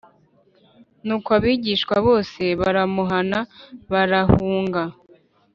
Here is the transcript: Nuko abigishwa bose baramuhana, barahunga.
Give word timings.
Nuko 1.05 1.29
abigishwa 1.37 1.95
bose 2.07 2.41
baramuhana, 2.59 3.39
barahunga. 3.91 4.83